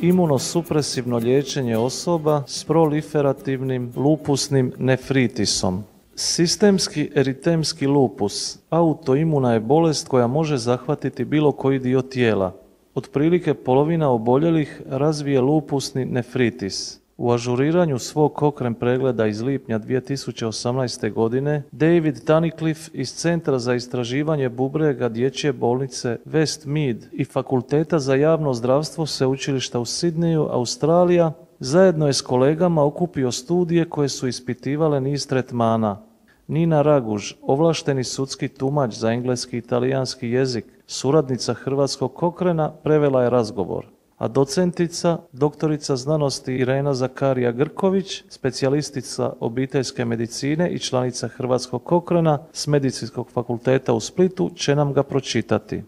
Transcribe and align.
imunosupresivno 0.00 1.16
liječenje 1.16 1.76
osoba 1.76 2.42
s 2.46 2.64
proliferativnim 2.64 3.92
lupusnim 3.96 4.72
nefritisom. 4.78 5.84
Sistemski 6.14 7.10
eritemski 7.14 7.86
lupus 7.86 8.58
autoimuna 8.70 9.52
je 9.52 9.60
bolest 9.60 10.08
koja 10.08 10.26
može 10.26 10.56
zahvatiti 10.56 11.24
bilo 11.24 11.52
koji 11.52 11.78
dio 11.78 12.02
tijela. 12.02 12.52
Otprilike 12.94 13.54
polovina 13.54 14.10
oboljelih 14.10 14.82
razvije 14.86 15.40
lupusni 15.40 16.04
nefritis. 16.04 17.00
U 17.18 17.32
ažuriranju 17.32 17.98
svog 17.98 18.34
kokren 18.34 18.74
pregleda 18.74 19.26
iz 19.26 19.40
lipnja 19.40 19.78
2018. 19.78 21.12
godine, 21.12 21.62
David 21.72 22.24
Tunnicliffe 22.24 22.90
iz 22.94 23.14
Centra 23.14 23.58
za 23.58 23.74
istraživanje 23.74 24.48
bubrega 24.48 25.08
dječje 25.08 25.52
bolnice 25.52 26.18
West 26.26 26.66
Mead 26.66 26.96
i 27.12 27.24
Fakulteta 27.24 27.98
za 27.98 28.14
javno 28.14 28.54
zdravstvo 28.54 29.06
Sveučilišta 29.06 29.80
u 29.80 29.84
Sidneju, 29.84 30.48
Australija, 30.50 31.32
zajedno 31.60 32.06
je 32.06 32.12
s 32.12 32.20
kolegama 32.20 32.84
okupio 32.84 33.32
studije 33.32 33.84
koje 33.84 34.08
su 34.08 34.28
ispitivale 34.28 35.00
niz 35.00 35.28
tretmana. 35.28 36.02
Nina 36.48 36.82
Raguž, 36.82 37.32
ovlašteni 37.42 38.04
sudski 38.04 38.48
tumač 38.48 38.94
za 38.94 39.12
engleski 39.12 39.56
i 39.56 39.58
italijanski 39.58 40.28
jezik, 40.28 40.64
suradnica 40.86 41.54
Hrvatskog 41.54 42.14
kokrena, 42.14 42.70
prevela 42.70 43.22
je 43.22 43.30
razgovor 43.30 43.95
a 44.16 44.28
docentica, 44.28 45.18
doktorica 45.32 45.96
znanosti 45.96 46.54
Irena 46.54 46.94
Zakarija 46.94 47.52
Grković, 47.52 48.24
specijalistica 48.28 49.32
obiteljske 49.40 50.04
medicine 50.04 50.70
i 50.70 50.78
članica 50.78 51.28
Hrvatskog 51.28 51.84
kokrena 51.84 52.38
s 52.52 52.66
Medicinskog 52.66 53.30
fakulteta 53.30 53.92
u 53.92 54.00
Splitu 54.00 54.50
će 54.54 54.74
nam 54.74 54.92
ga 54.92 55.02
pročitati. 55.02 55.82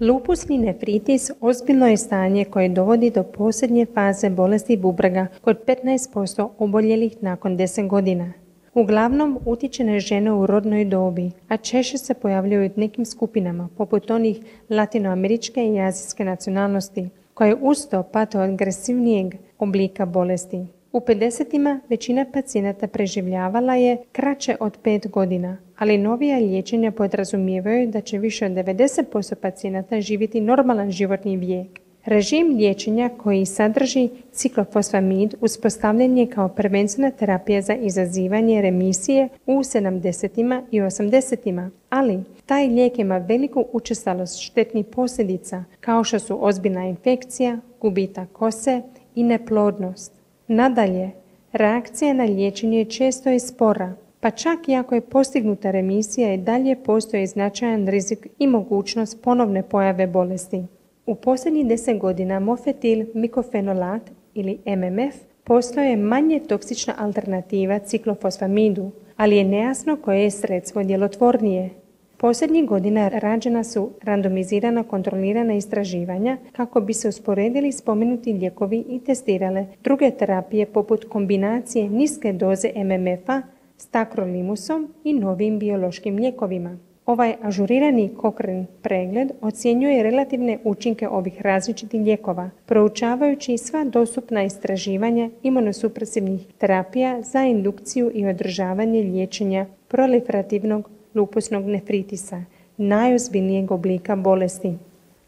Lupusni 0.00 0.58
nefritis 0.58 1.30
ozbiljno 1.40 1.86
je 1.86 1.96
stanje 1.96 2.44
koje 2.44 2.68
dovodi 2.68 3.10
do 3.10 3.22
posljednje 3.22 3.86
faze 3.94 4.30
bolesti 4.30 4.76
bubrega 4.76 5.26
kod 5.40 5.56
15% 5.66 6.48
oboljelih 6.58 7.16
nakon 7.20 7.58
10 7.58 7.88
godina. 7.88 8.32
Uglavnom 8.74 9.38
utiče 9.46 9.84
na 9.84 9.98
žene 9.98 10.32
u 10.32 10.46
rodnoj 10.46 10.84
dobi, 10.84 11.30
a 11.48 11.56
češće 11.56 11.98
se 11.98 12.14
pojavljaju 12.14 12.70
u 12.76 12.80
nekim 12.80 13.04
skupinama, 13.04 13.68
poput 13.76 14.10
onih 14.10 14.38
latinoameričke 14.70 15.64
i 15.64 15.80
azijske 15.80 16.24
nacionalnosti, 16.24 17.08
koje 17.36 17.54
usto 17.60 18.02
pate 18.02 18.38
od 18.38 18.50
agresivnijeg 18.50 19.34
oblika 19.58 20.06
bolesti. 20.06 20.66
U 20.92 21.00
50. 21.00 21.78
većina 21.88 22.26
pacijenata 22.32 22.86
preživljavala 22.86 23.74
je 23.74 23.96
kraće 24.12 24.56
od 24.60 24.78
5 24.82 25.10
godina, 25.10 25.56
ali 25.78 25.98
novija 25.98 26.38
liječenja 26.38 26.92
podrazumijevaju 26.92 27.88
da 27.90 28.00
će 28.00 28.18
više 28.18 28.46
od 28.46 28.52
90% 28.52 29.34
pacijenata 29.34 30.00
živjeti 30.00 30.40
normalan 30.40 30.90
životni 30.90 31.36
vijek. 31.36 31.85
Režim 32.06 32.56
liječenja 32.56 33.10
koji 33.16 33.46
sadrži 33.46 34.08
ciklofosfamid 34.32 35.34
uspostavljen 35.40 36.18
je 36.18 36.26
kao 36.26 36.48
prevencijna 36.48 37.10
terapija 37.10 37.62
za 37.62 37.74
izazivanje 37.74 38.62
remisije 38.62 39.28
u 39.46 39.52
70. 39.52 40.62
i 40.70 40.80
80. 40.80 41.70
ali 41.90 42.20
taj 42.46 42.66
lijek 42.66 42.98
ima 42.98 43.18
veliku 43.18 43.64
učestalost 43.72 44.40
štetnih 44.40 44.86
posljedica 44.86 45.64
kao 45.80 46.04
što 46.04 46.18
su 46.18 46.46
ozbiljna 46.46 46.84
infekcija, 46.84 47.58
gubitak 47.80 48.28
kose 48.32 48.82
i 49.14 49.22
neplodnost. 49.22 50.12
Nadalje, 50.48 51.10
reakcija 51.52 52.14
na 52.14 52.24
liječenje 52.24 52.84
često 52.84 53.30
je 53.30 53.40
spora, 53.40 53.92
pa 54.20 54.30
čak 54.30 54.68
i 54.68 54.74
ako 54.74 54.94
je 54.94 55.00
postignuta 55.00 55.70
remisija 55.70 56.34
i 56.34 56.38
dalje 56.38 56.76
postoji 56.76 57.26
značajan 57.26 57.86
rizik 57.86 58.26
i 58.38 58.46
mogućnost 58.46 59.22
ponovne 59.22 59.62
pojave 59.62 60.06
bolesti. 60.06 60.62
U 61.06 61.14
posljednjih 61.14 61.66
deset 61.66 61.98
godina 61.98 62.40
mofetil 62.40 63.06
mikofenolat 63.14 64.02
ili 64.34 64.58
MMF 64.66 65.14
postoje 65.44 65.96
manje 65.96 66.40
toksična 66.48 66.94
alternativa 66.98 67.78
ciklofosfamidu, 67.78 68.90
ali 69.16 69.36
je 69.36 69.44
nejasno 69.44 69.96
koje 69.96 70.22
je 70.22 70.30
sredstvo 70.30 70.82
djelotvornije. 70.82 71.70
Posljednjih 72.16 72.66
godina 72.66 73.08
rađena 73.08 73.64
su 73.64 73.90
randomizirana 74.02 74.82
kontrolirana 74.82 75.54
istraživanja 75.54 76.38
kako 76.52 76.80
bi 76.80 76.94
se 76.94 77.08
usporedili 77.08 77.72
spomenuti 77.72 78.32
lijekovi 78.32 78.84
i 78.88 79.00
testirale 79.00 79.66
druge 79.84 80.10
terapije 80.10 80.66
poput 80.66 81.04
kombinacije 81.08 81.90
niske 81.90 82.32
doze 82.32 82.72
MMF-a 82.76 83.42
s 83.76 83.86
takrolimusom 83.86 84.94
i 85.04 85.14
novim 85.14 85.58
biološkim 85.58 86.16
lijekovima. 86.16 86.78
Ovaj 87.06 87.34
ažurirani 87.42 88.10
kokren 88.16 88.66
pregled 88.82 89.28
ocjenjuje 89.40 90.02
relativne 90.02 90.58
učinke 90.64 91.08
ovih 91.08 91.42
različitih 91.42 92.00
lijekova, 92.00 92.50
proučavajući 92.66 93.58
sva 93.58 93.84
dostupna 93.84 94.42
istraživanja 94.42 95.30
imunosupresivnih 95.42 96.46
terapija 96.58 97.22
za 97.22 97.44
indukciju 97.44 98.10
i 98.14 98.26
održavanje 98.26 99.02
liječenja 99.02 99.66
proliferativnog 99.88 100.90
lupusnog 101.14 101.66
nefritisa, 101.66 102.42
najozbiljnijeg 102.76 103.70
oblika 103.70 104.16
bolesti. 104.16 104.72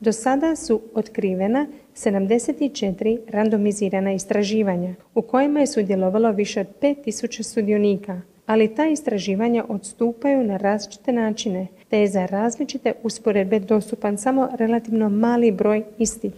Do 0.00 0.12
sada 0.12 0.56
su 0.56 0.80
otkrivena 0.94 1.66
74 1.94 3.18
randomizirana 3.28 4.12
istraživanja 4.12 4.94
u 5.14 5.22
kojima 5.22 5.60
je 5.60 5.66
sudjelovalo 5.66 6.30
više 6.32 6.60
od 6.60 6.66
5000 6.82 7.42
sudionika, 7.42 8.20
ali 8.48 8.74
ta 8.74 8.86
istraživanja 8.86 9.64
odstupaju 9.68 10.44
na 10.44 10.56
različite 10.56 11.12
načine, 11.12 11.66
te 11.88 12.00
je 12.00 12.08
za 12.08 12.26
različite 12.26 12.92
usporedbe 13.02 13.60
dostupan 13.60 14.18
samo 14.18 14.48
relativno 14.58 15.08
mali 15.08 15.52
broj 15.52 15.84
istih. 15.98 16.32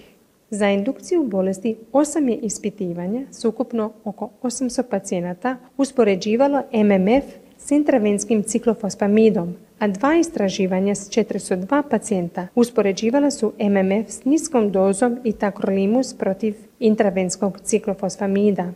Za 0.51 0.69
indukciju 0.69 1.23
bolesti 1.25 1.77
osam 1.93 2.29
je 2.29 2.37
ispitivanja 2.37 3.27
s 3.31 3.45
ukupno 3.45 3.93
oko 4.05 4.31
800 4.43 4.83
pacijenata 4.91 5.57
uspoređivalo 5.77 6.63
MMF 6.73 7.25
s 7.59 7.71
intravenskim 7.71 8.43
ciklofosfamidom, 8.43 9.55
a 9.79 9.89
dva 9.89 10.15
istraživanja 10.17 10.95
s 10.95 11.11
402 11.11 11.83
pacijenta 11.91 12.47
uspoređivala 12.55 13.31
su 13.31 13.53
MMF 13.59 14.09
s 14.09 14.25
niskom 14.25 14.73
dozom 14.73 15.19
i 15.25 15.33
takrolimus 15.33 16.15
protiv 16.15 16.55
intravenskog 16.81 17.61
ciklofosfamida. 17.61 18.73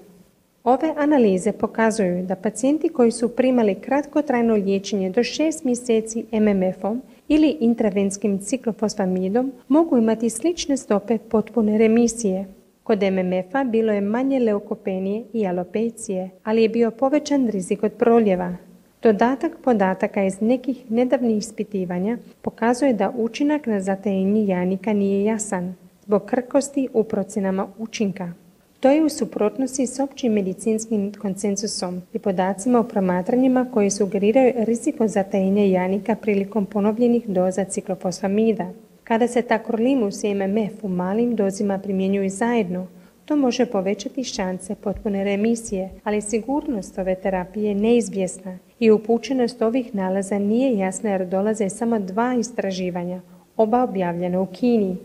Ove 0.64 0.94
analize 0.96 1.52
pokazuju 1.52 2.22
da 2.22 2.36
pacijenti 2.36 2.88
koji 2.88 3.10
su 3.10 3.28
primali 3.28 3.74
kratkotrajno 3.74 4.54
liječenje 4.54 5.10
do 5.10 5.20
6 5.20 5.64
mjeseci 5.64 6.24
MMF-om 6.32 7.02
ili 7.28 7.56
intravenskim 7.60 8.38
ciklofosfamidom 8.38 9.52
mogu 9.68 9.98
imati 9.98 10.30
slične 10.30 10.76
stope 10.76 11.18
potpune 11.18 11.78
remisije. 11.78 12.46
Kod 12.82 13.02
MMF-a 13.02 13.64
bilo 13.64 13.92
je 13.92 14.00
manje 14.00 14.40
leukopenije 14.40 15.24
i 15.32 15.46
alopecije, 15.46 16.30
ali 16.44 16.62
je 16.62 16.68
bio 16.68 16.90
povećan 16.90 17.48
rizik 17.48 17.82
od 17.82 17.92
proljeva. 17.92 18.56
Dodatak 19.02 19.52
podataka 19.64 20.24
iz 20.24 20.40
nekih 20.40 20.90
nedavnih 20.90 21.36
ispitivanja 21.36 22.18
pokazuje 22.42 22.92
da 22.92 23.12
učinak 23.16 23.66
na 23.66 23.80
zatajenje 23.80 24.46
janika 24.46 24.92
nije 24.92 25.24
jasan 25.24 25.74
zbog 26.06 26.24
krkosti 26.26 26.88
u 26.92 27.04
procjenama 27.04 27.68
učinka. 27.78 28.43
To 28.84 28.90
je 28.90 29.04
u 29.04 29.08
suprotnosti 29.08 29.86
s 29.86 30.00
općim 30.00 30.32
medicinskim 30.32 31.12
konsensusom 31.12 32.02
i 32.12 32.18
podacima 32.18 32.78
o 32.78 32.82
promatranjima 32.82 33.66
koji 33.74 33.90
sugeriraju 33.90 34.52
riziko 34.56 35.08
zatajenja 35.08 35.64
janika 35.64 36.14
prilikom 36.14 36.66
ponovljenih 36.66 37.28
doza 37.28 37.64
ciklofosfamida. 37.64 38.66
Kada 39.04 39.28
se 39.28 39.42
takrolimus 39.42 40.24
i 40.24 40.34
MMF 40.34 40.84
u 40.84 40.88
malim 40.88 41.36
dozima 41.36 41.78
primjenjuju 41.78 42.30
zajedno, 42.30 42.86
to 43.24 43.36
može 43.36 43.66
povećati 43.66 44.24
šanse 44.24 44.74
potpune 44.74 45.24
remisije, 45.24 45.90
ali 46.02 46.20
sigurnost 46.20 46.98
ove 46.98 47.14
terapije 47.14 47.68
je 47.68 47.74
neizvjesna 47.74 48.58
i 48.78 48.90
upućenost 48.90 49.62
ovih 49.62 49.94
nalaza 49.94 50.38
nije 50.38 50.78
jasna 50.78 51.10
jer 51.10 51.26
dolaze 51.26 51.68
samo 51.68 51.98
dva 51.98 52.34
istraživanja, 52.34 53.20
oba 53.56 53.82
objavljena 53.82 54.40
u 54.40 54.46
Kini. 54.46 54.96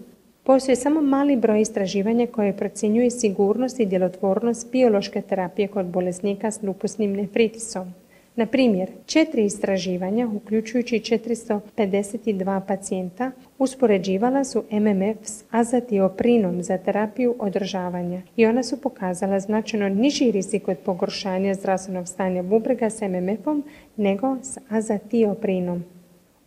Postoji 0.49 0.75
samo 0.75 1.01
mali 1.01 1.35
broj 1.35 1.61
istraživanja 1.61 2.27
koje 2.27 2.57
procjenjuje 2.57 3.11
sigurnost 3.11 3.79
i 3.79 3.85
djelotvornost 3.85 4.71
biološke 4.71 5.21
terapije 5.21 5.67
kod 5.67 5.85
bolesnika 5.85 6.51
s 6.51 6.63
lupusnim 6.63 7.13
nefritisom. 7.13 7.93
Na 8.35 8.45
primjer, 8.45 8.89
četiri 9.05 9.45
istraživanja, 9.45 10.27
uključujući 10.27 10.99
452 10.99 12.61
pacijenta, 12.67 13.31
uspoređivala 13.57 14.43
su 14.43 14.63
MMF 14.71 15.17
s 15.23 15.43
azatioprinom 15.51 16.63
za 16.63 16.77
terapiju 16.77 17.35
održavanja 17.39 18.21
i 18.35 18.45
ona 18.45 18.63
su 18.63 18.81
pokazala 18.81 19.39
značajno 19.39 19.89
niži 19.89 20.31
rizik 20.31 20.67
od 20.67 20.77
pogoršanja 20.77 21.53
zdravstvenog 21.53 22.07
stanja 22.07 22.43
bubrega 22.43 22.89
s 22.89 23.01
MMF-om 23.01 23.63
nego 23.97 24.37
s 24.43 24.57
azatioprinom. 24.69 25.98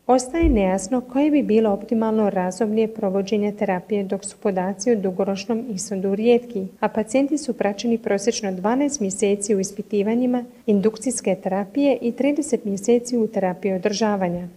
Ostaje 0.06 0.48
nejasno 0.48 1.00
koje 1.00 1.30
bi 1.30 1.42
bilo 1.42 1.70
optimalno 1.70 2.30
razdoblje 2.30 2.88
provođenja 2.88 3.52
terapije 3.52 4.04
dok 4.04 4.24
su 4.24 4.36
podaci 4.42 4.92
u 4.92 4.96
dugoročnom 4.96 5.64
ishodu 5.70 6.14
rijetki, 6.14 6.66
a 6.80 6.88
pacijenti 6.88 7.38
su 7.38 7.52
praćeni 7.52 7.98
prosječno 7.98 8.50
12 8.50 9.00
mjeseci 9.00 9.54
u 9.54 9.60
ispitivanjima 9.60 10.44
indukcijske 10.66 11.34
terapije 11.42 11.98
i 12.00 12.12
30 12.12 12.58
mjeseci 12.64 13.16
u 13.16 13.26
terapiji 13.26 13.72
održavanja. 13.72 14.48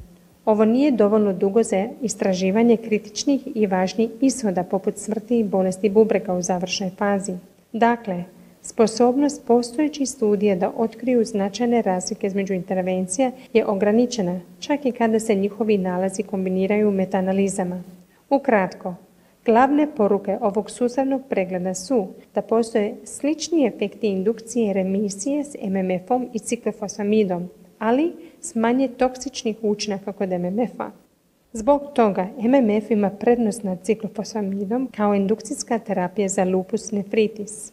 Ovo 0.46 0.66
nije 0.66 0.92
dovoljno 0.92 1.34
dugo 1.34 1.64
za 1.64 1.88
istraživanje 2.02 2.78
kritičnih 2.78 3.42
i 3.56 3.68
važnih 3.68 4.10
ishoda 4.22 4.64
poput 4.64 4.98
smrti 4.98 5.40
i 5.40 5.44
bolesti 5.44 5.90
bubrega 5.90 6.34
u 6.34 6.42
završnoj 6.42 6.90
fazi. 6.90 7.34
Dakle, 7.74 8.24
sposobnost 8.66 9.46
postojećih 9.48 10.10
studija 10.10 10.56
da 10.56 10.72
otkriju 10.78 11.26
značajne 11.26 11.82
razlike 11.82 12.28
između 12.28 12.54
intervencija 12.54 13.32
je 13.54 13.66
ograničena, 13.66 14.40
čak 14.60 14.86
i 14.86 14.92
kada 14.92 15.20
se 15.20 15.36
njihovi 15.36 15.78
nalazi 15.78 16.24
kombiniraju 16.24 16.92
metanalizama. 16.92 17.84
Ukratko, 18.30 18.96
Glavne 19.46 19.88
poruke 19.96 20.38
ovog 20.42 20.72
sustavnog 20.72 21.22
pregleda 21.30 21.74
su 21.74 22.08
da 22.36 22.42
postoje 22.42 22.96
slični 23.04 23.66
efekti 23.66 24.08
indukcije 24.08 24.74
remisije 24.74 25.44
s 25.44 25.56
MMF-om 25.62 26.30
i 26.34 26.40
ciklofosfamidom, 26.40 27.50
ali 27.80 28.14
s 28.42 28.56
manje 28.56 28.88
toksičnih 28.88 29.58
učinaka 29.62 30.12
kod 30.12 30.30
MMF-a. 30.30 30.92
Zbog 31.54 31.82
toga 31.94 32.28
MMF 32.38 32.92
ima 32.92 33.10
prednost 33.10 33.64
nad 33.64 33.84
ciklofosfamidom 33.84 34.90
kao 34.96 35.16
indukcijska 35.16 35.80
terapija 35.80 36.28
za 36.28 36.44
lupus 36.44 36.92
nefritis. 36.92 37.72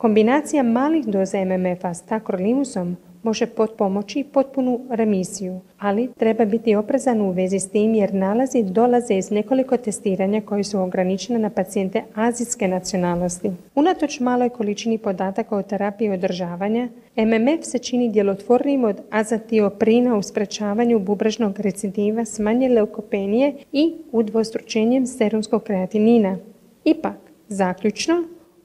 Kombinacija 0.00 0.62
malih 0.62 1.06
doza 1.06 1.44
MMF-a 1.44 1.94
s 1.94 2.02
takrolimusom 2.02 2.96
može 3.22 3.46
pomoći 3.78 4.24
potpunu 4.32 4.80
remisiju, 4.90 5.60
ali 5.78 6.08
treba 6.18 6.44
biti 6.44 6.74
oprezan 6.74 7.20
u 7.20 7.30
vezi 7.30 7.60
s 7.60 7.70
tim 7.70 7.94
jer 7.94 8.14
nalazi 8.14 8.62
dolaze 8.62 9.14
iz 9.14 9.30
nekoliko 9.30 9.76
testiranja 9.76 10.40
koji 10.40 10.64
su 10.64 10.80
ograničene 10.80 11.38
na 11.38 11.50
pacijente 11.50 12.02
azijske 12.14 12.68
nacionalnosti. 12.68 13.50
Unatoč 13.74 14.20
maloj 14.20 14.48
količini 14.48 14.98
podataka 14.98 15.56
o 15.56 15.62
terapiji 15.62 16.10
održavanja, 16.10 16.88
MMF 17.16 17.64
se 17.64 17.78
čini 17.78 18.10
djelotvornijim 18.10 18.84
od 18.84 19.00
azatioprina 19.10 20.16
u 20.16 20.22
sprečavanju 20.22 20.98
bubrežnog 20.98 21.60
recidiva 21.60 22.24
s 22.24 22.38
manje 22.38 22.68
leukopenije 22.68 23.54
i 23.72 23.94
udvostručenjem 24.12 25.06
serumskog 25.06 25.62
kreatinina. 25.62 26.36
Ipak, 26.84 27.16
zaključno, 27.48 28.24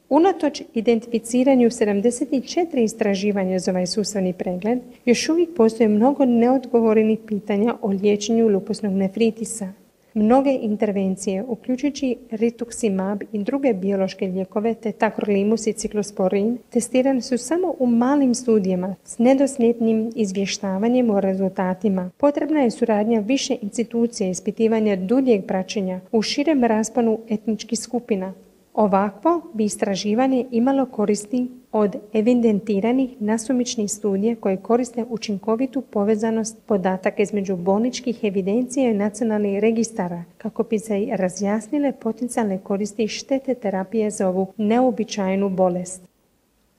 Unatoč 0.10 0.62
identificiranju 0.74 1.70
74 1.70 2.84
istraživanja 2.84 3.60
za 3.60 3.72
ovaj 3.72 3.88
sustavni 3.88 4.34
pregled, 4.34 4.80
još 5.06 5.30
uvijek 5.30 5.50
postoje 5.56 5.90
mnogo 5.90 6.26
neodgovorenih 6.26 7.20
pitanja 7.28 7.76
o 7.82 7.88
liječenju 7.88 8.48
lupusnog 8.48 8.94
nefritisa. 8.94 9.74
Mnoge 10.14 10.58
intervencije, 10.62 11.44
uključujući 11.44 12.16
rituximab 12.32 13.24
i 13.32 13.44
druge 13.44 13.74
biološke 13.74 14.28
lijekove 14.28 14.74
te 14.74 14.92
takrolimus 14.92 15.68
i 15.68 15.74
ciklosporin, 15.74 16.58
testirane 16.70 17.22
su 17.22 17.38
samo 17.38 17.76
u 17.80 17.86
malim 17.86 18.36
studijama 18.36 18.96
s 19.06 19.18
nedosljednim 19.18 20.12
izvještavanjem 20.16 21.10
o 21.10 21.22
rezultatima. 21.22 22.12
Potrebna 22.18 22.60
je 22.60 22.72
suradnja 22.72 23.20
više 23.20 23.56
institucija 23.62 24.30
ispitivanja 24.30 24.96
duljeg 24.96 25.46
praćenja 25.46 26.00
u 26.12 26.22
širem 26.22 26.64
rasponu 26.64 27.20
etničkih 27.30 27.80
skupina, 27.80 28.34
Ovakvo 28.76 29.42
bi 29.54 29.64
istraživanje 29.64 30.46
imalo 30.52 30.86
koristi 30.86 31.52
od 31.72 31.96
evidentiranih 32.14 33.10
nasumičnih 33.20 33.92
studija 33.92 34.36
koje 34.36 34.58
koriste 34.58 35.06
učinkovitu 35.10 35.82
povezanost 35.82 36.58
podataka 36.66 37.22
između 37.24 37.56
bolničkih 37.56 38.24
evidencija 38.24 38.92
i 38.92 38.94
nacionalnih 38.94 39.60
registara 39.60 40.24
kako 40.38 40.64
bi 40.64 40.80
se 40.80 41.08
razjasnile 41.12 41.92
potencijalne 42.02 42.58
koristi 42.58 43.04
i 43.04 43.08
štete 43.08 43.54
terapije 43.54 44.12
za 44.12 44.30
ovu 44.30 44.54
neobičajnu 44.58 45.50
bolest. 45.50 46.02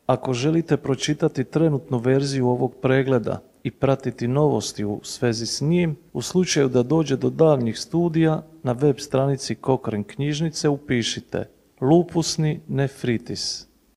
Ako 0.06 0.32
želite 0.32 0.76
pročitati 0.76 1.44
trenutnu 1.44 1.98
verziju 1.98 2.48
ovog 2.48 2.74
pregleda 2.82 3.40
i 3.62 3.70
pratiti 3.70 4.28
novosti 4.28 4.84
u 4.84 5.00
svezi 5.02 5.46
s 5.46 5.60
njim, 5.60 5.96
u 6.12 6.22
slučaju 6.22 6.68
da 6.68 6.82
dođe 6.82 7.16
do 7.16 7.30
daljnjih 7.30 7.78
studija, 7.78 8.42
na 8.62 8.72
web 8.72 8.96
stranici 8.98 9.56
Cochrane 9.64 10.04
knjižnice 10.04 10.68
upišite 10.68 11.55
lupusni 11.80 12.60
nefritis 12.68 13.66